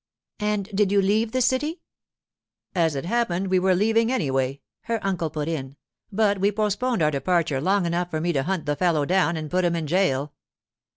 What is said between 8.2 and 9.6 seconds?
to hunt the fellow down and